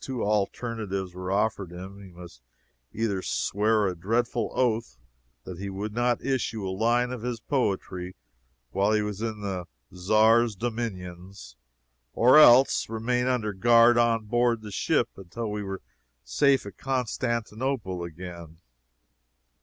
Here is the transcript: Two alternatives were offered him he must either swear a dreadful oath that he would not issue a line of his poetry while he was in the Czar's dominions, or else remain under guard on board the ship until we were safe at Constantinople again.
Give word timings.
Two 0.00 0.22
alternatives 0.22 1.14
were 1.14 1.32
offered 1.32 1.72
him 1.72 1.98
he 1.98 2.10
must 2.10 2.42
either 2.92 3.22
swear 3.22 3.86
a 3.86 3.96
dreadful 3.96 4.50
oath 4.54 4.98
that 5.44 5.56
he 5.58 5.70
would 5.70 5.94
not 5.94 6.22
issue 6.22 6.68
a 6.68 6.76
line 6.76 7.10
of 7.10 7.22
his 7.22 7.40
poetry 7.40 8.14
while 8.70 8.92
he 8.92 9.00
was 9.00 9.22
in 9.22 9.40
the 9.40 9.64
Czar's 9.94 10.54
dominions, 10.56 11.56
or 12.12 12.38
else 12.38 12.90
remain 12.90 13.28
under 13.28 13.54
guard 13.54 13.96
on 13.96 14.26
board 14.26 14.60
the 14.60 14.70
ship 14.70 15.08
until 15.16 15.50
we 15.50 15.62
were 15.62 15.80
safe 16.22 16.66
at 16.66 16.76
Constantinople 16.76 18.02
again. 18.04 18.58